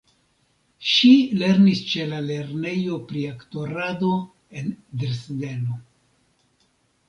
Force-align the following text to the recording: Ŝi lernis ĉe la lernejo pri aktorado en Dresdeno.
Ŝi 0.91 1.09
lernis 1.41 1.81
ĉe 1.91 2.07
la 2.15 2.21
lernejo 2.31 2.97
pri 3.11 3.23
aktorado 3.35 4.11
en 4.63 4.75
Dresdeno. 5.03 5.81